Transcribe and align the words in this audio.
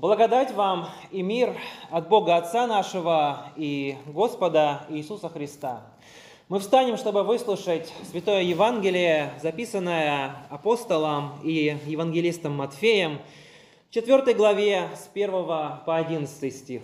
Благодать 0.00 0.50
вам 0.54 0.88
и 1.10 1.20
мир 1.20 1.54
от 1.90 2.08
Бога 2.08 2.38
Отца 2.38 2.66
нашего 2.66 3.52
и 3.54 3.98
Господа 4.06 4.86
Иисуса 4.88 5.28
Христа. 5.28 5.82
Мы 6.48 6.58
встанем, 6.58 6.96
чтобы 6.96 7.22
выслушать 7.22 7.92
Святое 8.10 8.40
Евангелие, 8.40 9.34
записанное 9.42 10.36
апостолом 10.48 11.38
и 11.44 11.76
евангелистом 11.84 12.54
Матфеем, 12.54 13.18
в 13.90 13.92
4 13.92 14.32
главе 14.32 14.88
с 14.96 15.10
1 15.12 15.30
по 15.30 15.82
11 15.86 16.56
стих. 16.56 16.80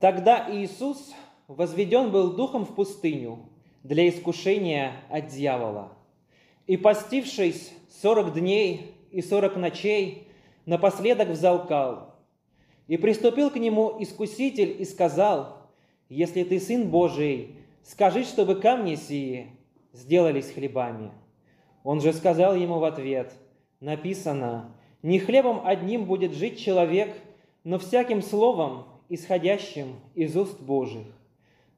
Тогда 0.00 0.54
Иисус 0.54 1.14
возведен 1.48 2.10
был 2.10 2.32
духом 2.32 2.66
в 2.66 2.74
пустыню 2.74 3.38
для 3.84 4.06
искушения 4.06 4.92
от 5.08 5.28
дьявола. 5.28 5.88
И 6.66 6.76
постившись 6.76 7.72
сорок 8.02 8.34
дней 8.34 8.99
и 9.10 9.22
сорок 9.22 9.56
ночей, 9.56 10.28
напоследок 10.66 11.28
взалкал. 11.28 12.14
И 12.86 12.96
приступил 12.96 13.50
к 13.50 13.56
нему 13.56 13.96
искуситель 14.00 14.80
и 14.80 14.84
сказал, 14.84 15.68
«Если 16.08 16.42
ты 16.42 16.58
сын 16.58 16.88
Божий, 16.88 17.56
скажи, 17.82 18.24
чтобы 18.24 18.56
камни 18.56 18.96
сии 18.96 19.48
сделались 19.92 20.50
хлебами». 20.50 21.12
Он 21.84 22.00
же 22.00 22.12
сказал 22.12 22.54
ему 22.54 22.78
в 22.78 22.84
ответ, 22.84 23.32
написано, 23.80 24.74
«Не 25.02 25.18
хлебом 25.18 25.62
одним 25.64 26.04
будет 26.04 26.32
жить 26.32 26.58
человек, 26.58 27.14
но 27.64 27.78
всяким 27.78 28.22
словом, 28.22 28.86
исходящим 29.08 29.96
из 30.14 30.36
уст 30.36 30.60
Божьих». 30.60 31.06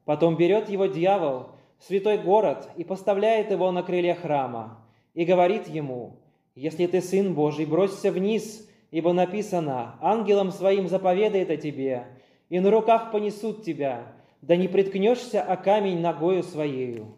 Потом 0.05 0.35
берет 0.35 0.69
его 0.69 0.87
дьявол 0.87 1.49
в 1.77 1.85
святой 1.85 2.17
город 2.17 2.69
и 2.75 2.83
поставляет 2.83 3.51
его 3.51 3.71
на 3.71 3.83
крылья 3.83 4.15
храма, 4.15 4.85
и 5.13 5.25
говорит 5.25 5.67
ему, 5.67 6.17
«Если 6.55 6.85
ты 6.85 7.01
сын 7.01 7.33
Божий, 7.33 7.65
бросься 7.65 8.11
вниз, 8.11 8.69
ибо 8.91 9.11
написано, 9.11 9.97
ангелам 10.01 10.51
своим 10.51 10.87
заповедает 10.87 11.49
о 11.49 11.57
тебе, 11.57 12.05
и 12.49 12.59
на 12.59 12.69
руках 12.69 13.11
понесут 13.11 13.63
тебя, 13.63 14.13
да 14.41 14.55
не 14.55 14.67
приткнешься 14.67 15.41
о 15.41 15.57
камень 15.57 15.99
ногою 15.99 16.43
своею». 16.43 17.17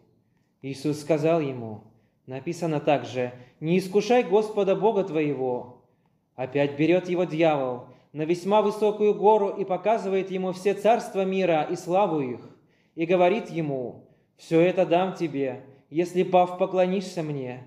Иисус 0.62 1.00
сказал 1.00 1.40
ему, 1.40 1.84
написано 2.26 2.80
также, 2.80 3.32
«Не 3.60 3.78
искушай 3.78 4.22
Господа 4.22 4.74
Бога 4.74 5.04
твоего». 5.04 5.82
Опять 6.34 6.78
берет 6.78 7.08
его 7.08 7.24
дьявол 7.24 7.86
на 8.12 8.22
весьма 8.22 8.62
высокую 8.62 9.14
гору 9.14 9.50
и 9.50 9.64
показывает 9.64 10.30
ему 10.30 10.52
все 10.52 10.72
царства 10.72 11.24
мира 11.24 11.66
и 11.70 11.76
славу 11.76 12.20
их, 12.20 12.40
и 12.94 13.04
говорит 13.04 13.50
ему, 13.50 14.06
«Все 14.36 14.60
это 14.60 14.86
дам 14.86 15.14
тебе, 15.14 15.64
если, 15.90 16.22
пав, 16.22 16.56
поклонишься 16.56 17.22
мне». 17.22 17.64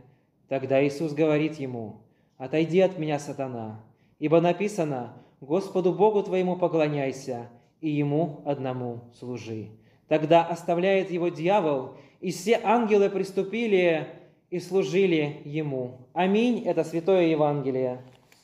Тогда 0.49 0.85
Иисус 0.85 1.13
говорит 1.13 1.59
ему, 1.59 2.01
«Отойди 2.37 2.81
от 2.81 2.97
меня, 2.97 3.19
сатана, 3.19 3.81
ибо 4.17 4.41
написано, 4.41 5.13
Господу 5.39 5.93
Богу 5.93 6.23
твоему 6.23 6.57
поклоняйся, 6.57 7.49
и 7.81 7.89
Ему 7.89 8.41
одному 8.45 9.01
служи». 9.17 9.69
Тогда 10.07 10.43
оставляет 10.43 11.11
его 11.11 11.29
дьявол, 11.29 11.93
и 12.19 12.31
все 12.31 12.59
ангелы 12.63 13.11
приступили 13.11 14.07
и 14.49 14.59
служили 14.59 15.41
ему. 15.45 16.07
Аминь. 16.13 16.63
Это 16.65 16.83
Святое 16.83 17.27
Евангелие. 17.27 18.01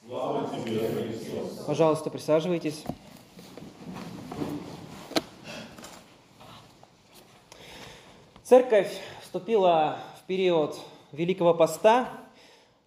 Слава 0.08 0.48
тебе, 0.48 0.88
Христос. 0.88 1.66
Пожалуйста, 1.66 2.12
присаживайтесь. 2.12 2.84
Церковь 8.44 8.96
вступила 9.24 9.98
в 10.22 10.28
период 10.28 10.78
Великого 11.16 11.54
Поста, 11.54 12.10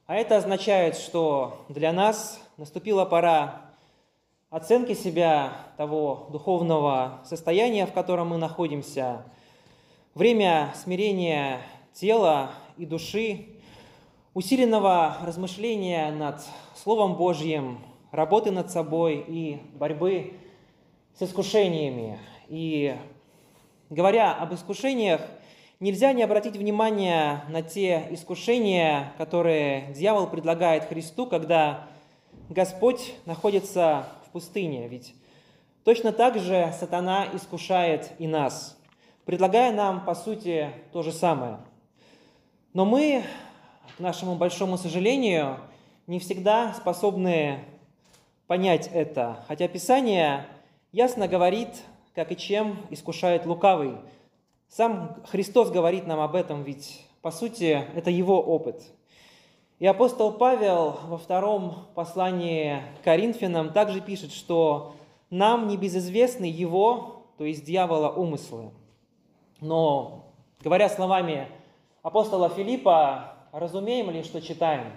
а 0.07 0.15
это 0.15 0.37
означает, 0.37 0.97
что 0.97 1.65
для 1.71 1.93
нас 1.93 2.39
наступила 2.59 3.07
пора 3.07 3.63
оценки 4.51 4.93
себя, 4.93 5.53
того 5.79 6.29
духовного 6.31 7.21
состояния, 7.25 7.87
в 7.87 7.93
котором 7.93 8.29
мы 8.29 8.37
находимся, 8.37 9.25
время 10.15 10.75
смирения 10.75 11.63
тела 11.95 12.51
и 12.77 12.85
души, 12.85 13.47
усиленного 14.35 15.17
размышления 15.23 16.11
над 16.11 16.43
Словом 16.75 17.15
Божьим, 17.15 17.79
работы 18.11 18.51
над 18.51 18.71
собой 18.71 19.25
и 19.27 19.59
борьбы 19.75 20.35
с 21.19 21.23
искушениями. 21.23 22.19
И 22.49 22.95
говоря 23.89 24.35
об 24.35 24.53
искушениях, 24.53 25.23
нельзя 25.81 26.13
не 26.13 26.23
обратить 26.23 26.57
внимание 26.57 27.43
на 27.49 27.63
те 27.63 28.07
искушения, 28.11 29.13
которые 29.17 29.93
дьявол 29.95 30.27
предлагает 30.27 30.85
Христу, 30.85 31.27
когда 31.27 31.87
Господь 32.49 33.15
находится 33.27 34.07
в 34.27 34.31
пустыне. 34.31 34.89
Ведь 34.89 35.15
точно 35.85 36.13
так 36.13 36.39
же 36.39 36.75
сатана 36.79 37.27
искушает 37.33 38.11
и 38.19 38.27
нас, 38.27 38.77
предлагая 39.25 39.73
нам, 39.73 40.05
по 40.05 40.15
сути, 40.15 40.71
то 40.93 41.03
же 41.03 41.13
самое. 41.13 41.59
Но 42.73 42.85
мы, 42.85 43.23
к 43.97 44.01
нашему 44.01 44.35
большому 44.35 44.79
сожалению, 44.79 45.59
не 46.07 46.19
всегда 46.19 46.75
способны 46.75 47.61
понять 48.47 48.91
это, 48.93 49.45
хотя 49.47 49.69
Писание 49.69 50.47
ясно 50.91 51.29
говорит, 51.29 51.69
как 52.15 52.33
и 52.33 52.37
чем 52.37 52.79
искушает 52.91 53.47
лукавый– 53.47 53.95
сам 54.69 55.17
Христос 55.27 55.71
говорит 55.71 56.07
нам 56.07 56.21
об 56.21 56.35
этом, 56.35 56.63
ведь 56.63 57.05
по 57.23 57.31
сути 57.31 57.85
это 57.95 58.11
его 58.11 58.41
опыт. 58.41 58.83
И 59.79 59.87
апостол 59.87 60.33
Павел 60.33 60.99
во 61.07 61.19
втором 61.19 61.87
послании 61.95 62.83
к 63.01 63.05
Коринфянам 63.05 63.73
также 63.73 64.01
пишет, 64.01 64.33
что 64.33 64.95
нам 65.31 65.69
не 65.69 65.77
безызвестны 65.77 66.45
его, 66.45 67.23
то 67.39 67.45
есть 67.45 67.65
дьявола, 67.65 68.11
умыслы. 68.11 68.71
Но, 69.61 70.25
говоря 70.63 70.89
словами 70.89 71.49
апостола 72.03 72.49
Филиппа, 72.49 73.35
разумеем 73.53 74.11
ли, 74.11 74.23
что 74.23 74.41
читаем? 74.41 74.93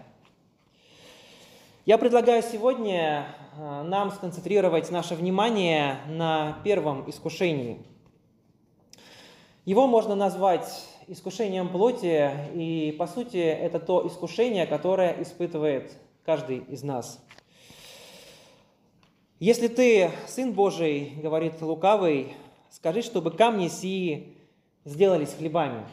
Я 1.86 1.98
предлагаю 1.98 2.44
сегодня 2.44 3.26
э, 3.58 3.84
нам 3.84 4.12
сконцентрировать 4.12 4.92
наше 4.92 5.16
внимание 5.16 5.98
на 6.08 6.58
первом 6.64 7.10
искушении– 7.10 7.80
его 9.66 9.88
можно 9.88 10.16
назвать 10.16 10.88
искушением 11.08 11.70
плоти, 11.70 12.32
и 12.54 12.96
по 12.98 13.06
сути 13.06 13.38
это 13.38 13.80
то 13.80 14.08
искушение, 14.08 14.66
которое 14.66 15.22
испытывает 15.22 15.98
каждый 16.26 16.60
из 16.60 16.84
нас. 16.84 17.24
Если 19.40 19.68
ты 19.68 20.12
сын 20.28 20.54
Божий, 20.54 21.14
говорит 21.18 21.62
лукавый, 21.62 22.34
скажи, 22.70 23.02
чтобы 23.02 23.32
камни 23.32 23.68
сии 23.68 24.36
сделались 24.86 25.34
хлебами. 25.34 25.86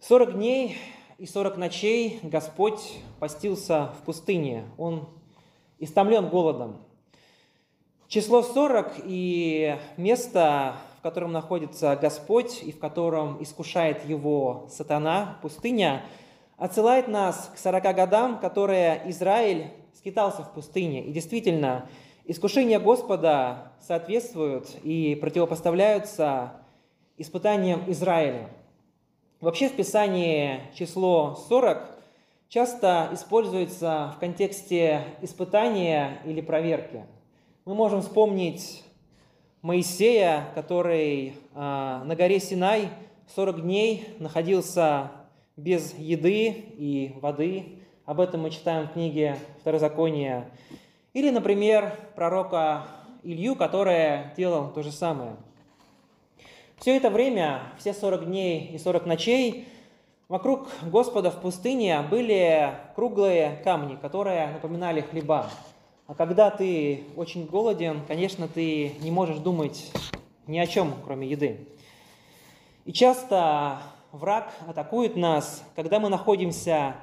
Сорок 0.00 0.34
дней 0.34 0.76
и 1.18 1.26
сорок 1.26 1.56
ночей 1.56 2.20
Господь 2.22 2.80
постился 3.20 3.92
в 3.98 4.04
пустыне. 4.04 4.64
Он 4.76 5.08
истомлен 5.78 6.28
голодом. 6.28 6.78
Число 8.08 8.42
сорок 8.42 8.92
и 9.04 9.78
место 9.96 10.76
котором 11.04 11.32
находится 11.32 11.94
Господь 11.96 12.62
и 12.62 12.72
в 12.72 12.78
котором 12.78 13.40
искушает 13.42 14.06
его 14.06 14.66
сатана, 14.70 15.36
пустыня, 15.42 16.02
отсылает 16.56 17.08
нас 17.08 17.50
к 17.54 17.58
40 17.58 17.94
годам, 17.94 18.38
которые 18.38 19.02
Израиль 19.10 19.70
скитался 19.94 20.42
в 20.42 20.54
пустыне. 20.54 21.04
И 21.04 21.12
действительно, 21.12 21.86
искушения 22.24 22.80
Господа 22.80 23.72
соответствуют 23.86 24.70
и 24.82 25.14
противопоставляются 25.20 26.54
испытаниям 27.18 27.82
Израиля. 27.88 28.48
Вообще 29.42 29.68
в 29.68 29.76
Писании 29.76 30.62
число 30.74 31.38
40 31.50 31.82
часто 32.48 33.10
используется 33.12 34.14
в 34.16 34.20
контексте 34.20 35.04
испытания 35.20 36.22
или 36.24 36.40
проверки. 36.40 37.04
Мы 37.66 37.74
можем 37.74 38.00
вспомнить 38.00 38.83
Моисея, 39.64 40.50
который 40.54 41.36
а, 41.54 42.04
на 42.04 42.14
горе 42.14 42.38
Синай 42.38 42.90
40 43.34 43.62
дней 43.62 44.06
находился 44.18 45.10
без 45.56 45.98
еды 45.98 46.48
и 46.76 47.14
воды. 47.22 47.78
Об 48.04 48.20
этом 48.20 48.42
мы 48.42 48.50
читаем 48.50 48.88
в 48.88 48.92
книге 48.92 49.38
Второзакония. 49.62 50.50
Или, 51.14 51.30
например, 51.30 51.98
пророка 52.14 52.82
Илью, 53.22 53.56
который 53.56 54.34
делал 54.36 54.70
то 54.70 54.82
же 54.82 54.92
самое. 54.92 55.36
Все 56.76 56.98
это 56.98 57.08
время, 57.08 57.62
все 57.78 57.94
40 57.94 58.26
дней 58.26 58.66
и 58.74 58.76
40 58.76 59.06
ночей, 59.06 59.66
вокруг 60.28 60.68
Господа 60.82 61.30
в 61.30 61.40
пустыне 61.40 62.02
были 62.02 62.74
круглые 62.94 63.62
камни, 63.64 63.96
которые 63.96 64.48
напоминали 64.48 65.00
хлеба. 65.00 65.46
А 66.06 66.14
когда 66.14 66.50
ты 66.50 67.04
очень 67.16 67.46
голоден, 67.46 68.02
конечно, 68.06 68.46
ты 68.46 68.92
не 69.00 69.10
можешь 69.10 69.38
думать 69.38 69.90
ни 70.46 70.58
о 70.58 70.66
чем, 70.66 70.92
кроме 71.02 71.26
еды. 71.26 71.66
И 72.84 72.92
часто 72.92 73.80
враг 74.12 74.52
атакует 74.68 75.16
нас, 75.16 75.64
когда 75.74 75.98
мы 76.00 76.10
находимся 76.10 76.94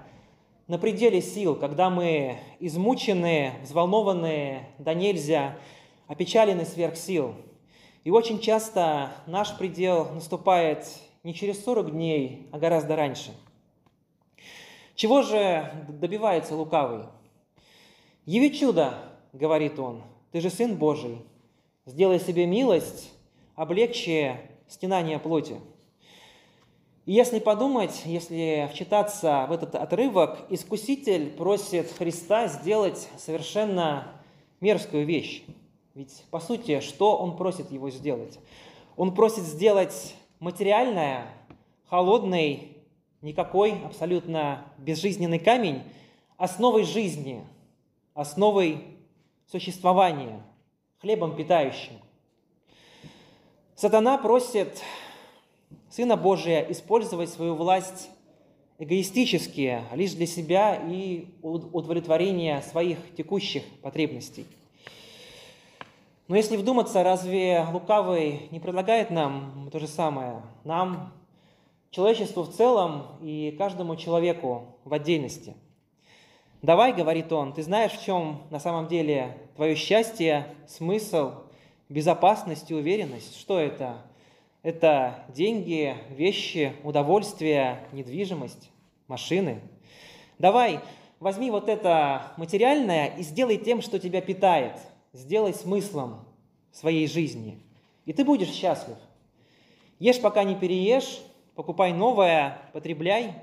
на 0.67 0.77
пределе 0.77 1.19
сил, 1.19 1.55
когда 1.55 1.89
мы 1.89 2.37
измучены, 2.59 3.53
взволнованы, 3.63 4.67
да 4.77 4.93
нельзя, 4.93 5.57
опечалены 6.05 6.63
сверх 6.63 6.95
сил. 6.95 7.33
И 8.03 8.11
очень 8.11 8.39
часто 8.39 9.13
наш 9.25 9.57
предел 9.57 10.11
наступает 10.11 10.87
не 11.23 11.33
через 11.33 11.63
40 11.63 11.91
дней, 11.91 12.47
а 12.51 12.59
гораздо 12.59 12.95
раньше. 12.95 13.31
Чего 14.93 15.23
же 15.23 15.71
добивается 15.89 16.55
лукавый? 16.55 17.05
«Яви 18.25 18.51
чудо»,— 18.51 18.93
говорит 19.33 19.79
он,— 19.79 20.03
«ты 20.31 20.41
же 20.41 20.49
Сын 20.49 20.75
Божий, 20.75 21.17
сделай 21.85 22.19
себе 22.19 22.45
милость, 22.45 23.11
облегчи 23.55 24.35
стенание 24.67 25.17
плоти». 25.17 25.55
И 27.05 27.13
если 27.13 27.39
подумать, 27.39 28.03
если 28.05 28.69
вчитаться 28.71 29.47
в 29.49 29.51
этот 29.51 29.73
отрывок, 29.73 30.45
Искуситель 30.49 31.31
просит 31.31 31.91
Христа 31.97 32.47
сделать 32.47 33.09
совершенно 33.17 34.07
мерзкую 34.59 35.07
вещь. 35.07 35.43
Ведь, 35.95 36.23
по 36.29 36.39
сути, 36.39 36.79
что 36.79 37.17
он 37.17 37.35
просит 37.35 37.71
его 37.71 37.89
сделать? 37.89 38.37
Он 38.97 39.15
просит 39.15 39.43
сделать 39.45 40.15
материальное, 40.39 41.25
холодный, 41.89 42.77
никакой 43.23 43.83
абсолютно 43.83 44.63
безжизненный 44.77 45.39
камень 45.39 45.81
основой 46.37 46.83
жизни, 46.83 47.43
основой 48.21 48.97
существования, 49.47 50.41
хлебом 50.99 51.35
питающим. 51.35 51.93
Сатана 53.75 54.17
просит 54.17 54.81
Сына 55.89 56.15
Божия 56.15 56.61
использовать 56.69 57.29
свою 57.29 57.55
власть 57.55 58.09
эгоистически, 58.77 59.81
лишь 59.93 60.13
для 60.13 60.25
себя 60.25 60.75
и 60.75 61.27
удовлетворения 61.41 62.61
своих 62.61 62.97
текущих 63.15 63.63
потребностей. 63.81 64.45
Но 66.27 66.37
если 66.37 66.55
вдуматься, 66.55 67.03
разве 67.03 67.67
лукавый 67.73 68.47
не 68.51 68.61
предлагает 68.61 69.11
нам 69.11 69.69
то 69.69 69.79
же 69.79 69.87
самое? 69.87 70.41
Нам, 70.63 71.11
человечеству 71.89 72.43
в 72.43 72.53
целом 72.53 73.17
и 73.21 73.53
каждому 73.57 73.97
человеку 73.97 74.77
в 74.85 74.93
отдельности. 74.93 75.53
«Давай,— 76.61 76.93
говорит 76.95 77.31
он,— 77.31 77.53
ты 77.55 77.63
знаешь, 77.63 77.93
в 77.93 78.03
чем 78.03 78.43
на 78.51 78.59
самом 78.59 78.87
деле 78.87 79.35
твое 79.55 79.75
счастье, 79.75 80.45
смысл, 80.67 81.31
безопасность 81.89 82.69
и 82.69 82.75
уверенность? 82.75 83.39
Что 83.39 83.59
это? 83.59 83.97
Это 84.61 85.25
деньги, 85.29 85.97
вещи, 86.11 86.73
удовольствие, 86.83 87.79
недвижимость, 87.93 88.69
машины. 89.07 89.59
Давай, 90.37 90.81
возьми 91.19 91.49
вот 91.49 91.67
это 91.67 92.31
материальное 92.37 93.07
и 93.07 93.23
сделай 93.23 93.57
тем, 93.57 93.81
что 93.81 93.97
тебя 93.97 94.21
питает. 94.21 94.77
Сделай 95.13 95.55
смыслом 95.55 96.27
своей 96.71 97.07
жизни. 97.07 97.57
И 98.05 98.13
ты 98.13 98.23
будешь 98.23 98.51
счастлив. 98.51 98.97
Ешь, 99.97 100.21
пока 100.21 100.43
не 100.43 100.55
переешь, 100.55 101.21
покупай 101.55 101.91
новое, 101.91 102.59
потребляй. 102.71 103.33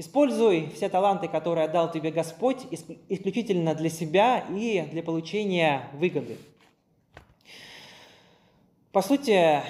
Используй 0.00 0.70
все 0.70 0.88
таланты, 0.88 1.28
которые 1.28 1.66
отдал 1.66 1.92
тебе 1.92 2.10
Господь, 2.10 2.66
исключительно 3.10 3.74
для 3.74 3.90
себя 3.90 4.46
и 4.48 4.80
для 4.90 5.02
получения 5.02 5.90
выгоды. 5.92 6.38
По 8.92 9.02
сути, 9.02 9.60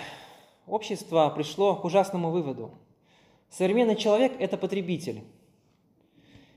общество 0.68 1.32
пришло 1.34 1.74
к 1.74 1.84
ужасному 1.84 2.30
выводу. 2.30 2.70
Современный 3.48 3.96
человек– 3.96 4.34
это 4.38 4.56
потребитель. 4.56 5.24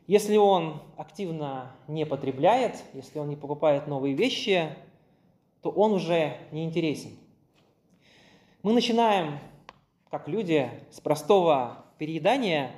Если 0.06 0.38
он 0.38 0.80
активно 0.96 1.76
не 1.88 2.06
потребляет, 2.06 2.76
если 2.94 3.18
он 3.18 3.30
не 3.30 3.36
покупает 3.36 3.88
новые 3.88 4.14
вещи, 4.14 4.70
то 5.64 5.72
он 5.72 5.94
уже 5.94 6.38
не 6.52 6.64
интересен. 6.64 7.18
Мы 8.62 8.74
начинаем, 8.74 9.40
как 10.12 10.28
люди, 10.28 10.70
с 10.92 11.02
простого 11.02 11.84
переедания 11.98 12.76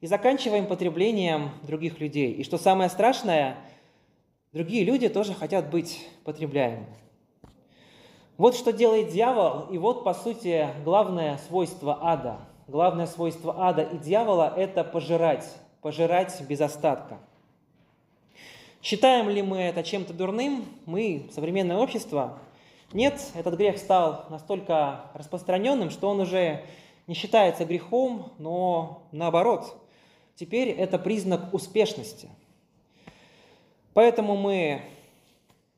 и 0.00 0.06
заканчиваем 0.06 0.66
потреблением 0.66 1.50
других 1.62 2.00
людей. 2.00 2.32
И 2.32 2.44
что 2.44 2.58
самое 2.58 2.88
страшное, 2.88 3.56
другие 4.52 4.84
люди 4.84 5.08
тоже 5.08 5.34
хотят 5.34 5.70
быть 5.70 6.08
потребляемыми. 6.24 6.86
Вот 8.38 8.56
что 8.56 8.72
делает 8.72 9.10
дьявол, 9.10 9.66
и 9.70 9.76
вот, 9.76 10.02
по 10.02 10.14
сути, 10.14 10.68
главное 10.84 11.38
свойство 11.46 11.98
ада. 12.00 12.38
Главное 12.68 13.06
свойство 13.06 13.66
ада 13.68 13.82
и 13.82 13.98
дьявола– 13.98 14.54
это 14.56 14.82
пожирать, 14.84 15.46
пожирать 15.82 16.40
без 16.48 16.60
остатка. 16.60 17.18
Считаем 18.80 19.28
ли 19.28 19.42
мы 19.42 19.58
это 19.58 19.82
чем-то 19.82 20.14
дурным? 20.14 20.64
Мы, 20.86 21.28
современное 21.34 21.76
общество? 21.76 22.38
Нет, 22.94 23.20
этот 23.34 23.56
грех 23.56 23.76
стал 23.76 24.24
настолько 24.30 25.02
распространенным, 25.12 25.90
что 25.90 26.08
он 26.08 26.20
уже 26.20 26.64
не 27.06 27.14
считается 27.14 27.66
грехом, 27.66 28.32
но 28.38 29.02
наоборот. 29.12 29.79
Теперь 30.40 30.70
это 30.70 30.98
признак 30.98 31.52
успешности. 31.52 32.30
Поэтому 33.92 34.38
мы 34.38 34.80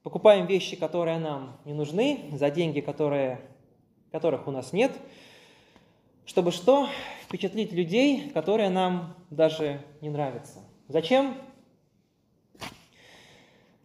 покупаем 0.05 0.47
вещи, 0.47 0.77
которые 0.77 1.19
нам 1.19 1.57
не 1.65 1.75
нужны, 1.75 2.21
за 2.31 2.49
деньги, 2.49 2.79
которые, 2.79 3.41
которых 4.13 4.47
у 4.47 4.53
нас 4.53 4.73
нет, 4.73 4.93
чтобы 6.27 6.53
что? 6.53 6.87
Впечатлить 7.25 7.73
людей, 7.73 8.31
которые 8.31 8.71
нам 8.71 9.17
даже 9.31 9.85
не 10.01 10.11
нравятся. 10.11 10.61
Зачем? 10.87 11.35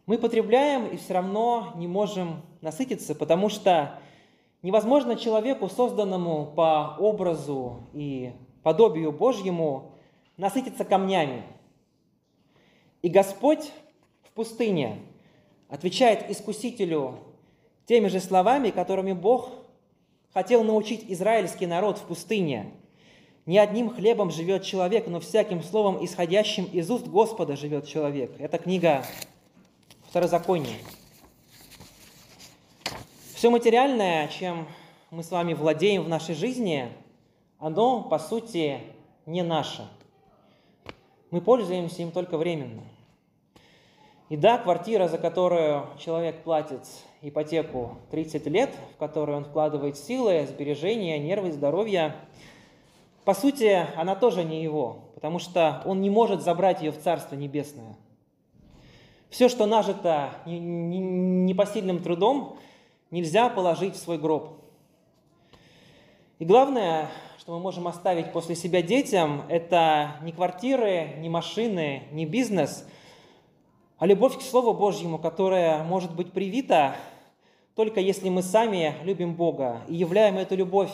Мы 0.06 0.20
потребляем 0.20 0.86
и 0.86 0.98
все 0.98 1.16
равно 1.16 1.74
не 1.78 1.88
можем 1.88 2.44
насытиться, 2.62 3.16
потому 3.16 3.50
что 3.50 4.00
невозможно 4.62 5.16
человеку, 5.16 5.70
созданному 5.70 6.54
по 6.56 6.96
образу 7.00 7.88
и 7.94 8.34
подобию 8.62 9.12
Божьему, 9.12 9.97
насытиться 10.38 10.86
камнями. 10.86 11.44
И 13.02 13.10
Господь 13.10 13.72
в 14.24 14.32
пустыне– 14.32 15.00
отвечает 15.70 16.30
искусителю 16.30 17.20
теми 17.86 18.08
же 18.08 18.20
словами, 18.20 18.70
которыми 18.70 19.14
Бог 19.14 19.50
хотел 20.34 20.64
научить 20.64 21.06
израильский 21.08 21.66
народ 21.66 21.98
в 21.98 22.04
пустыне. 22.04 22.72
Не 23.46 23.60
одним 23.60 23.90
хлебом 23.90 24.30
живет 24.30 24.64
человек, 24.64 25.08
но 25.08 25.20
всяким 25.20 25.64
словом, 25.64 26.04
исходящим 26.04 26.66
из 26.66 26.90
уст 26.92 27.08
Господа, 27.08 27.56
живет 27.56 27.88
человек. 27.88 28.32
Это 28.40 28.58
книга 28.58 29.06
Второзакония. 30.10 30.78
Все 33.34 33.50
материальное, 33.50 34.28
чем 34.28 34.68
мы 35.12 35.24
с 35.24 35.32
вами 35.32 35.54
владеем 35.54 36.04
в 36.04 36.10
нашей 36.10 36.36
жизни, 36.36 36.90
оно, 37.60 38.02
по 38.04 38.20
сути, 38.20 38.80
не 39.26 39.44
наше. 39.44 39.88
Мы 41.32 41.42
пользуемся 41.42 42.02
им 42.02 42.12
только 42.12 42.38
временно– 42.38 42.84
и 44.30 44.36
да, 44.36 44.58
квартира, 44.58 45.08
за 45.08 45.18
которую 45.18 45.88
человек 46.00 46.44
платит 46.44 46.82
ипотеку 47.22 47.98
30 48.12 48.46
лет, 48.48 48.76
в 48.96 49.00
которую 49.00 49.38
он 49.38 49.46
вкладывает 49.46 49.98
силы, 49.98 50.46
сбережения, 50.48 51.18
нервы, 51.18 51.54
здоровье, 51.54 52.14
по 53.24 53.34
сути, 53.34 53.88
она 53.96 54.16
тоже 54.16 54.44
не 54.44 54.62
его, 54.62 54.98
потому 55.16 55.40
что 55.40 55.82
он 55.86 56.02
не 56.02 56.10
может 56.10 56.42
забрать 56.42 56.82
ее 56.82 56.92
в 56.92 57.00
Царство 57.00 57.36
Небесное. 57.36 57.96
Все, 59.30 59.48
что 59.48 59.66
нажито 59.66 60.32
непосильным 60.46 62.04
трудом, 62.04 62.58
нельзя 63.12 63.48
положить 63.50 63.96
в 63.96 64.00
свой 64.00 64.18
гроб. 64.18 64.62
И 66.40 66.46
главное, 66.46 67.10
что 67.40 67.54
мы 67.54 67.60
можем 67.60 67.88
оставить 67.88 68.32
после 68.32 68.56
себя 68.56 68.82
детям, 68.82 69.44
это 69.50 70.18
не 70.22 70.32
квартиры, 70.32 71.16
не 71.20 71.30
машины, 71.30 72.04
не 72.12 72.26
бизнес– 72.26 72.88
а 74.00 74.06
любовь 74.06 74.38
к 74.38 74.42
Слову 74.42 74.76
Божьему, 74.76 75.18
которая 75.18 75.84
может 75.84 76.14
быть 76.16 76.32
привита 76.32 76.96
только 77.76 78.00
если 78.00 78.30
мы 78.30 78.44
сами 78.44 78.94
любим 79.04 79.34
Бога 79.34 79.82
и 79.88 79.96
являем 79.96 80.38
эту 80.38 80.56
любовь 80.56 80.92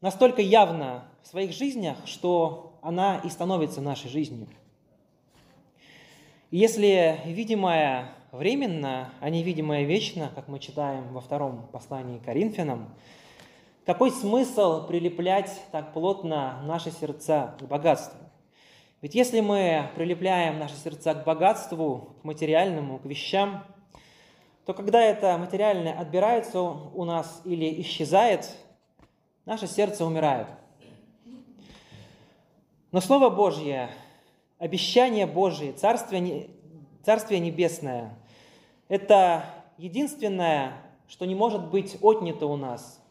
настолько 0.00 0.42
явно 0.42 1.04
в 1.22 1.28
своих 1.28 1.52
жизнях, 1.52 1.96
что 2.06 2.76
она 2.82 3.20
и 3.24 3.28
становится 3.28 3.80
нашей 3.80 4.10
жизнью. 4.10 4.48
Если 6.50 7.20
видимое 7.24 8.12
временно, 8.32 9.10
а 9.20 9.30
невидимое 9.30 9.84
вечно, 9.84 10.30
как 10.34 10.48
мы 10.48 10.58
читаем 10.58 11.12
во 11.12 11.20
втором 11.20 11.68
послании 11.72 12.18
к 12.18 12.24
Коринфянам, 12.24 12.88
какой 13.86 14.10
смысл 14.10 14.86
прилеплять 14.86 15.60
так 15.70 15.92
плотно 15.92 16.62
наши 16.64 16.90
сердца 16.90 17.54
к 17.58 17.64
богатству? 17.64 18.18
Ведь 19.02 19.14
если 19.14 19.40
мы 19.40 19.90
прилепляем 19.94 20.58
наши 20.58 20.74
сердца 20.76 21.14
к 21.14 21.24
богатству, 21.24 22.16
к 22.22 22.24
материальному, 22.24 22.98
к 22.98 23.04
вещам, 23.04 23.62
то 24.64 24.72
когда 24.72 25.02
это 25.02 25.36
материальное 25.36 25.92
отбирается 25.92 26.60
у 26.60 27.04
нас 27.04 27.42
или 27.44 27.82
исчезает, 27.82 28.50
наше 29.44 29.66
сердце 29.66 30.06
умирает. 30.06 30.46
Но 32.90 33.02
Слово 33.02 33.28
Божье 33.28 33.90
обещание 34.58 35.26
Божие, 35.26 35.74
Царствие, 35.74 36.48
Царствие 37.02 37.40
Небесное– 37.40 38.16
это 38.88 39.44
единственное, 39.76 40.72
что 41.08 41.26
не 41.26 41.34
может 41.34 41.68
быть 41.70 41.98
отнято 42.00 42.46
у 42.46 42.56
нас, 42.56 43.03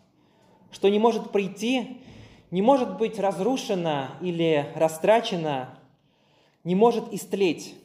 что 0.74 0.90
не 0.90 1.00
может 1.00 1.32
прийти, 1.32 2.02
не 2.52 2.62
может 2.62 2.98
быть 2.98 3.20
разрушено 3.20 4.08
или 4.20 4.70
растрачено, 4.76 5.70
не 6.64 6.76
может 6.76 7.14
истлеть. 7.14 7.76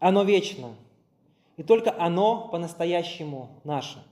Оно 0.00 0.24
вечно, 0.24 0.74
и 1.56 1.62
только 1.62 1.94
оно 1.98 2.48
по-настоящему 2.48 3.48
наше. 3.64 4.04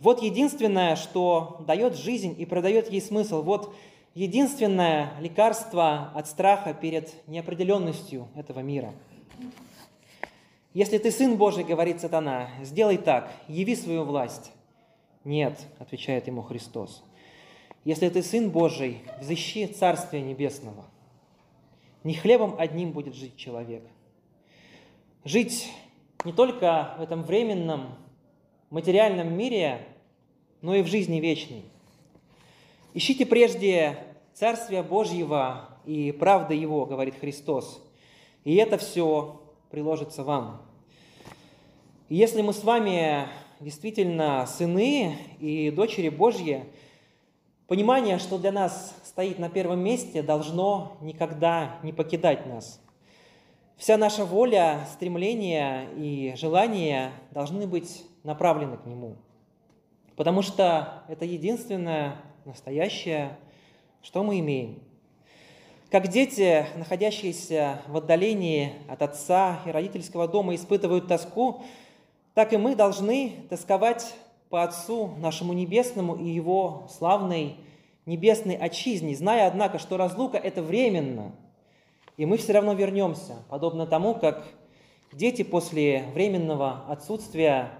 Вот 0.00 0.22
единственное, 0.22 0.96
что 0.96 1.62
дает 1.66 1.96
жизнь 1.96 2.34
и 2.38 2.46
продает 2.46 2.90
ей 2.90 3.02
смысл. 3.02 3.42
Вот 3.42 3.74
единственное 4.14 5.12
лекарство 5.20 6.12
от 6.14 6.28
страха 6.28 6.72
перед 6.72 7.12
неопределенностью 7.26 8.28
этого 8.36 8.60
мира. 8.60 8.92
Если 10.72 10.98
ты 10.98 11.10
сын 11.10 11.36
Божий, 11.36 11.64
говорит 11.64 12.00
сатана, 12.00 12.48
сделай 12.62 12.96
так, 12.96 13.32
яви 13.48 13.74
свою 13.74 14.04
власть. 14.04 14.52
Нет, 15.28 15.60
отвечает 15.78 16.26
ему 16.26 16.40
Христос. 16.40 17.04
Если 17.84 18.08
ты 18.08 18.22
сын 18.22 18.48
Божий, 18.48 19.02
взыщи 19.20 19.66
Царствие 19.66 20.22
Небесного. 20.22 20.86
Не 22.02 22.14
хлебом 22.14 22.54
одним 22.58 22.92
будет 22.92 23.14
жить 23.14 23.36
человек. 23.36 23.82
Жить 25.24 25.70
не 26.24 26.32
только 26.32 26.94
в 26.98 27.02
этом 27.02 27.24
временном 27.24 27.98
материальном 28.70 29.36
мире, 29.36 29.86
но 30.62 30.74
и 30.74 30.80
в 30.80 30.86
жизни 30.86 31.20
вечной. 31.20 31.64
Ищите 32.94 33.26
прежде 33.26 33.98
Царствия 34.32 34.82
Божьего 34.82 35.68
и 35.84 36.10
правды 36.10 36.54
Его, 36.54 36.86
говорит 36.86 37.16
Христос, 37.20 37.86
и 38.44 38.54
это 38.54 38.78
все 38.78 39.42
приложится 39.70 40.24
вам. 40.24 40.62
Если 42.08 42.40
мы 42.40 42.54
с 42.54 42.64
вами 42.64 43.28
действительно 43.60 44.46
сыны 44.46 45.16
и 45.40 45.70
дочери 45.70 46.08
Божьи, 46.08 46.64
понимание, 47.66 48.18
что 48.18 48.38
для 48.38 48.52
нас 48.52 48.94
стоит 49.04 49.38
на 49.38 49.48
первом 49.48 49.80
месте, 49.80 50.22
должно 50.22 50.96
никогда 51.00 51.78
не 51.82 51.92
покидать 51.92 52.46
нас. 52.46 52.80
Вся 53.76 53.96
наша 53.96 54.24
воля, 54.24 54.80
стремления 54.92 55.88
и 55.96 56.34
желания 56.36 57.12
должны 57.30 57.66
быть 57.66 58.04
направлены 58.24 58.76
к 58.76 58.86
Нему. 58.86 59.16
Потому 60.16 60.42
что 60.42 61.04
это 61.08 61.24
единственное 61.24 62.16
настоящее, 62.44 63.38
что 64.02 64.24
мы 64.24 64.40
имеем. 64.40 64.80
Как 65.90 66.08
дети, 66.08 66.66
находящиеся 66.76 67.80
в 67.86 67.96
отдалении 67.96 68.72
от 68.88 69.00
отца 69.00 69.60
и 69.64 69.70
родительского 69.70 70.28
дома, 70.28 70.54
испытывают 70.54 71.06
тоску, 71.06 71.62
так 72.34 72.52
и 72.52 72.56
мы 72.56 72.74
должны 72.74 73.46
тосковать 73.48 74.14
по 74.48 74.62
Отцу 74.62 75.14
нашему 75.18 75.52
Небесному 75.52 76.16
и 76.16 76.28
Его 76.28 76.86
славной 76.90 77.56
небесной 78.06 78.56
отчизне, 78.56 79.14
зная, 79.14 79.46
однако, 79.46 79.78
что 79.78 79.98
разлука– 79.98 80.38
это 80.38 80.62
временно, 80.62 81.32
и 82.16 82.24
мы 82.24 82.38
все 82.38 82.54
равно 82.54 82.72
вернемся, 82.72 83.36
подобно 83.50 83.86
тому, 83.86 84.14
как 84.14 84.44
дети 85.12 85.42
после 85.42 86.04
временного 86.14 86.84
отсутствия 86.88 87.70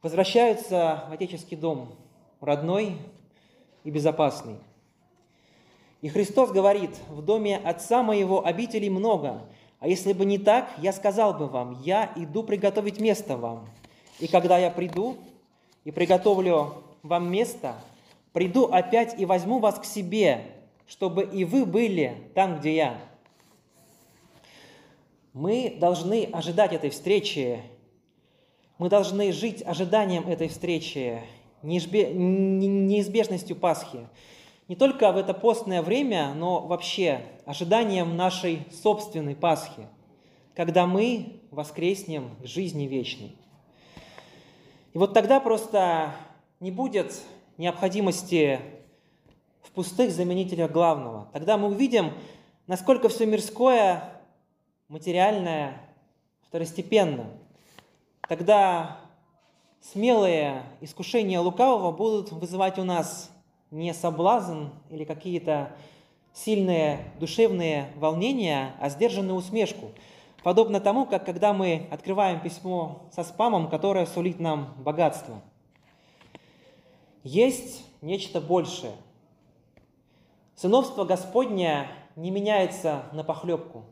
возвращаются 0.00 1.04
в 1.08 1.12
отеческий 1.12 1.56
дом, 1.56 1.94
родной 2.40 2.96
и 3.84 3.90
безопасный. 3.90 4.56
И 6.00 6.08
Христос 6.08 6.50
говорит, 6.50 6.90
в 7.10 7.22
доме 7.22 7.58
Отца 7.58 8.02
моего 8.02 8.44
обителей 8.44 8.88
много, 8.88 9.42
а 9.82 9.88
если 9.88 10.12
бы 10.12 10.24
не 10.24 10.38
так, 10.38 10.70
я 10.78 10.92
сказал 10.92 11.34
бы 11.34 11.48
вам, 11.48 11.82
я 11.82 12.12
иду 12.14 12.44
приготовить 12.44 13.00
место 13.00 13.36
вам. 13.36 13.68
И 14.20 14.28
когда 14.28 14.56
я 14.56 14.70
приду 14.70 15.18
и 15.82 15.90
приготовлю 15.90 16.84
вам 17.02 17.32
место, 17.32 17.74
приду 18.32 18.66
опять 18.66 19.18
и 19.18 19.26
возьму 19.26 19.58
вас 19.58 19.80
к 19.80 19.84
себе, 19.84 20.46
чтобы 20.86 21.24
и 21.24 21.44
вы 21.44 21.66
были 21.66 22.30
там, 22.36 22.60
где 22.60 22.76
я. 22.76 23.00
Мы 25.32 25.76
должны 25.80 26.28
ожидать 26.32 26.72
этой 26.72 26.90
встречи. 26.90 27.60
Мы 28.78 28.88
должны 28.88 29.32
жить 29.32 29.64
ожиданием 29.66 30.28
этой 30.28 30.46
встречи, 30.46 31.18
неизбежностью 31.64 33.56
Пасхи 33.56 34.06
не 34.72 34.76
только 34.76 35.12
в 35.12 35.18
это 35.18 35.34
постное 35.34 35.82
время, 35.82 36.32
но 36.32 36.60
вообще 36.60 37.20
ожиданием 37.44 38.16
нашей 38.16 38.66
собственной 38.82 39.36
Пасхи, 39.36 39.86
когда 40.54 40.86
мы 40.86 41.42
воскреснем 41.50 42.34
к 42.42 42.46
жизни 42.46 42.84
вечной. 42.84 43.36
И 44.94 44.96
вот 44.96 45.12
тогда 45.12 45.40
просто 45.40 46.14
не 46.58 46.70
будет 46.70 47.20
необходимости 47.58 48.60
в 49.60 49.72
пустых 49.72 50.10
заменителях 50.10 50.72
главного. 50.72 51.28
Тогда 51.34 51.58
мы 51.58 51.68
увидим, 51.68 52.14
насколько 52.66 53.10
все 53.10 53.26
мирское, 53.26 54.22
материальное, 54.88 55.82
второстепенно. 56.48 57.26
Тогда 58.26 58.96
смелые 59.82 60.62
искушения 60.80 61.40
лукавого 61.40 61.92
будут 61.92 62.32
вызывать 62.32 62.78
у 62.78 62.84
нас 62.84 63.31
не 63.72 63.92
соблазн 63.94 64.66
или 64.90 65.04
какие-то 65.04 65.74
сильные 66.32 67.12
душевные 67.18 67.90
волнения, 67.96 68.76
а 68.78 68.88
сдержанную 68.88 69.36
усмешку. 69.36 69.90
Подобно 70.44 70.80
тому, 70.80 71.06
как 71.06 71.24
когда 71.24 71.52
мы 71.52 71.88
открываем 71.90 72.40
письмо 72.40 73.08
со 73.12 73.24
спамом, 73.24 73.68
которое 73.68 74.06
сулит 74.06 74.38
нам 74.38 74.74
богатство. 74.78 75.40
Есть 77.24 77.84
нечто 78.02 78.40
большее. 78.40 78.92
Сыновство 80.54 81.04
Господня 81.04 81.88
не 82.14 82.30
меняется 82.30 83.04
на 83.12 83.24
похлебку. 83.24 83.84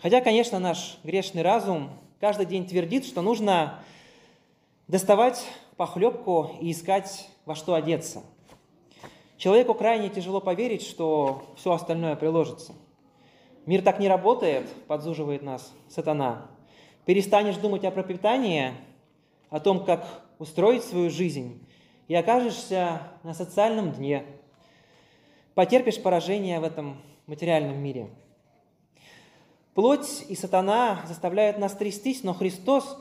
Хотя, 0.00 0.20
конечно, 0.20 0.58
наш 0.58 0.98
грешный 1.02 1.42
разум 1.42 1.90
каждый 2.20 2.46
день 2.46 2.66
твердит, 2.66 3.04
что 3.04 3.20
нужно 3.20 3.80
доставать 4.86 5.46
похлебку 5.76 6.50
и 6.60 6.72
искать 6.72 7.28
во 7.44 7.54
что 7.54 7.74
одеться. 7.74 8.22
Человеку 9.36 9.74
крайне 9.74 10.08
тяжело 10.08 10.40
поверить, 10.40 10.82
что 10.82 11.42
все 11.56 11.72
остальное 11.72 12.16
приложится. 12.16 12.72
Мир 13.66 13.82
так 13.82 13.98
не 13.98 14.08
работает, 14.08 14.68
подзуживает 14.86 15.42
нас 15.42 15.72
сатана. 15.88 16.46
Перестанешь 17.04 17.56
думать 17.56 17.84
о 17.84 17.90
пропитании, 17.90 18.72
о 19.50 19.60
том, 19.60 19.84
как 19.84 20.06
устроить 20.38 20.84
свою 20.84 21.10
жизнь, 21.10 21.66
и 22.08 22.14
окажешься 22.14 23.00
на 23.22 23.34
социальном 23.34 23.92
дне. 23.92 24.24
Потерпишь 25.54 26.02
поражение 26.02 26.60
в 26.60 26.64
этом 26.64 27.00
материальном 27.26 27.78
мире. 27.78 28.10
Плоть 29.74 30.24
и 30.28 30.36
сатана 30.36 31.02
заставляют 31.06 31.58
нас 31.58 31.72
трястись, 31.72 32.22
но 32.22 32.34
Христос, 32.34 32.98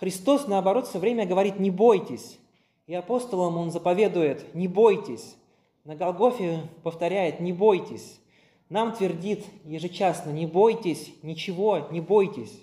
Христос, 0.00 0.46
наоборот, 0.46 0.88
все 0.88 0.98
время 0.98 1.26
говорит, 1.26 1.60
не 1.60 1.70
бойтесь. 1.70 2.38
И 2.86 2.94
апостолам 2.94 3.58
он 3.58 3.70
заповедует, 3.70 4.54
не 4.54 4.66
бойтесь. 4.66 5.36
На 5.84 5.94
Голгофе 5.94 6.62
повторяет, 6.82 7.38
не 7.40 7.52
бойтесь. 7.52 8.18
Нам 8.70 8.92
твердит 8.92 9.44
ежечасно, 9.64 10.30
не 10.30 10.46
бойтесь, 10.46 11.12
ничего, 11.22 11.86
не 11.90 12.00
бойтесь. 12.00 12.62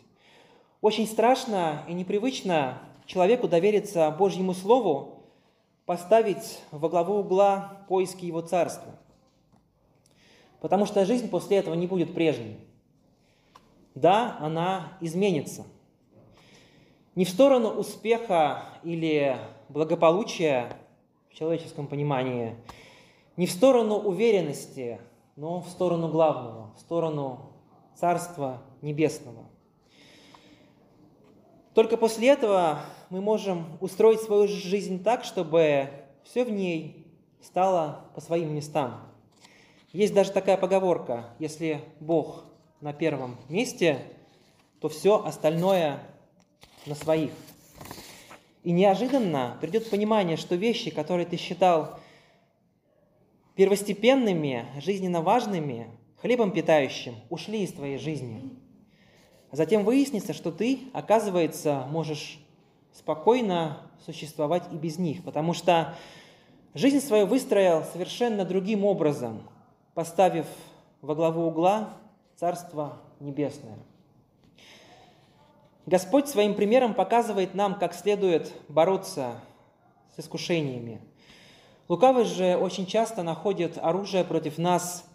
Очень 0.82 1.06
страшно 1.06 1.84
и 1.88 1.94
непривычно 1.94 2.82
человеку 3.06 3.48
довериться 3.48 4.10
Божьему 4.10 4.56
Слову, 4.56 5.24
поставить 5.86 6.60
во 6.72 6.89
главу 6.89 7.20
угла 7.20 7.86
поиски 7.88 8.25
Его 8.25 8.41
Царства. 8.41 8.96
Потому 10.60 10.88
что 10.88 11.06
жизнь 11.06 11.29
после 11.29 11.58
этого 11.58 11.75
не 11.75 11.86
будет 11.86 12.15
прежней. 12.15 12.58
Да, 13.94 14.38
она 14.39 14.98
изменится. 15.01 15.65
Не 17.18 17.26
в 17.26 17.30
сторону 17.30 17.70
успеха 17.70 18.66
или 18.84 19.40
благополучия 19.70 20.78
в 21.32 21.34
человеческом 21.34 21.88
понимании 21.88 22.54
не 23.38 23.48
в 23.48 23.52
сторону 23.52 23.96
уверенности, 23.96 25.02
но 25.36 25.62
в 25.62 25.68
сторону 25.68 26.10
главного, 26.10 26.76
в 26.76 26.80
сторону 26.80 27.54
Царства 27.96 28.62
Небесного. 28.84 29.46
Только 31.74 31.98
после 31.98 32.28
этого 32.28 32.82
мы 33.10 33.20
можем 33.20 33.66
устроить 33.82 34.22
свою 34.22 34.48
жизнь 34.48 35.04
так, 35.04 35.24
чтобы 35.24 35.90
все 36.24 36.46
в 36.46 36.52
ней 36.52 37.08
стало 37.42 38.06
по 38.14 38.22
своим 38.22 38.54
местам. 38.54 39.02
Есть 39.92 40.14
даже 40.14 40.32
такая 40.32 40.56
поговорка, 40.56 41.34
если 41.40 41.82
Бог 42.00 42.44
на 42.80 42.94
первом 42.94 43.38
месте, 43.50 44.04
то 44.80 44.88
все 44.88 45.26
остальное 45.26 46.00
на 46.88 46.96
своих. 46.96 47.32
И 48.63 48.72
неожиданно 48.72 49.58
придет 49.62 49.89
понимание, 49.89 50.38
что 50.38 50.56
вещи, 50.56 50.91
которые 50.91 51.25
ты 51.25 51.38
считал 51.38 52.00
первостепенными, 53.56 54.65
жизненно 54.82 55.22
важными, 55.22 55.89
хлебом 56.22 56.51
питающим, 56.51 57.15
ушли 57.29 57.63
из 57.63 57.74
твоей 57.74 57.98
жизни. 57.98 58.41
Затем 59.51 59.84
выяснится, 59.84 60.34
что 60.34 60.51
ты, 60.51 60.79
оказывается, 60.94 61.88
можешь 61.89 62.39
спокойно 62.91 63.89
существовать 64.06 64.63
и 64.72 64.75
без 64.75 64.98
них, 64.98 65.24
потому 65.24 65.53
что 65.53 65.96
жизнь 66.74 67.00
свою 67.00 67.25
выстроил 67.25 67.84
совершенно 67.84 68.44
другим 68.46 68.84
образом, 68.84 69.41
поставив 69.94 70.46
во 71.01 71.15
главу 71.15 71.44
угла 71.44 71.94
Царство 72.36 73.00
Небесное. 73.20 73.77
Господь 75.88 76.27
своим 76.27 76.53
примером 76.53 76.94
показывает 76.94 77.56
нам, 77.56 77.79
как 77.79 77.94
следует 77.94 78.51
бороться 78.67 79.39
с 80.13 80.20
искушениями. 80.20 81.00
Лукавый 81.88 82.25
же 82.25 82.58
очень 82.58 82.86
часто 82.86 83.24
находит 83.24 83.77
оружие 83.77 84.25
против 84.25 84.58
нас 84.58 85.10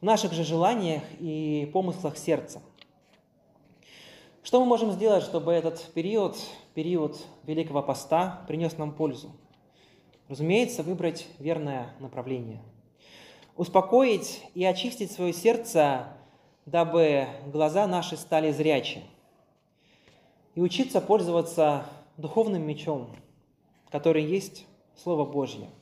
в 0.00 0.04
наших 0.04 0.32
же 0.32 0.42
желаниях 0.42 1.02
и 1.20 1.68
помыслах 1.74 2.16
сердца. 2.16 2.62
Что 4.42 4.60
мы 4.60 4.66
можем 4.66 4.92
сделать, 4.92 5.24
чтобы 5.24 5.52
этот 5.52 5.92
период, 5.92 6.38
период 6.72 7.18
Великого 7.42 7.82
Поста, 7.82 8.44
принес 8.48 8.78
нам 8.78 8.92
пользу? 8.92 9.30
Разумеется, 10.28 10.82
выбрать 10.82 11.26
верное 11.38 11.94
направление. 12.00 12.62
Успокоить 13.56 14.42
и 14.54 14.64
очистить 14.64 15.12
свое 15.12 15.34
сердце, 15.34 16.08
дабы 16.64 17.26
глаза 17.52 17.86
наши 17.86 18.16
стали 18.16 18.52
зрячи. 18.52 19.02
И 20.54 20.60
учиться 20.60 21.00
пользоваться 21.00 21.86
духовным 22.16 22.66
мечом, 22.66 23.08
который 23.90 24.24
есть 24.24 24.66
Слово 24.96 25.24
Божье– 25.24 25.68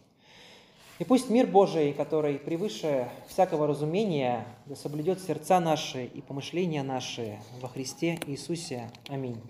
и 1.03 1.05
пусть 1.05 1.31
мир 1.31 1.49
Божий, 1.49 1.93
который 1.95 2.39
превыше 2.39 3.09
всякого 3.27 3.67
разумения, 3.67 4.47
да 4.67 4.77
соблюдет 4.77 5.21
сердца 5.21 5.59
наши 5.59 6.05
и 6.05 6.21
помышления 6.21 6.85
наши 6.85 7.41
во 7.61 7.67
Христе 7.67 8.21
Иисусе. 8.29 8.89
Аминь. 9.09 9.41